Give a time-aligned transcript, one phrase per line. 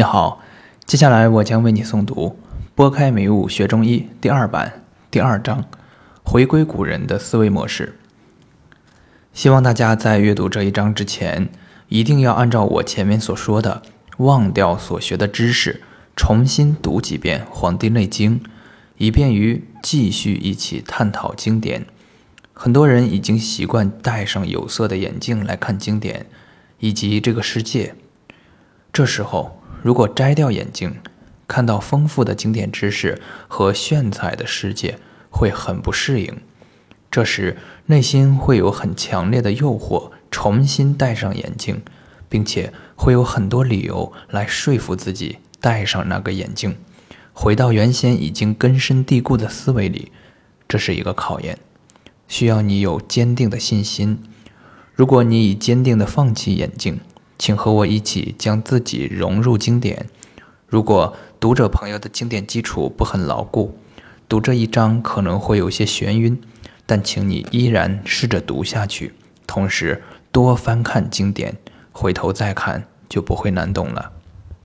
[0.00, 0.40] 你好，
[0.86, 2.28] 接下来我将为你诵读
[2.74, 5.66] 《拨开迷雾学中医》第二版第二章：
[6.22, 7.98] 回归古人的思维模式。
[9.34, 11.50] 希望大家在阅读这一章之前，
[11.88, 13.82] 一定要按照我前面所说的，
[14.16, 15.82] 忘掉所学的知识，
[16.16, 18.40] 重新读几遍《黄帝内经》，
[18.96, 21.84] 以便于继续一起探讨经典。
[22.54, 26.24] 很多人已经习惯戴上有色的眼镜来看经典
[26.78, 27.94] 以及这个世界，
[28.90, 29.59] 这时候。
[29.82, 30.96] 如果摘掉眼镜，
[31.48, 34.98] 看到丰富的经典知识和炫彩的世界，
[35.30, 36.36] 会很不适应。
[37.10, 41.82] 这时内心会有很强烈的诱惑，重新戴上眼镜，
[42.28, 46.76] 并且会有很多理由来说服自己戴上那个眼镜，
[47.32, 50.12] 回到原先已经根深蒂固的思维里。
[50.68, 51.58] 这是一个考验，
[52.28, 54.22] 需要你有坚定的信心。
[54.94, 57.00] 如果你已坚定地放弃眼镜，
[57.40, 60.10] 请和我一起将自己融入经典。
[60.66, 63.78] 如果读者朋友的经典基础不很牢固，
[64.28, 66.38] 读这一章可能会有些眩晕，
[66.84, 69.14] 但请你依然试着读下去，
[69.46, 71.56] 同时多翻看经典，
[71.92, 74.12] 回头再看就不会难懂了。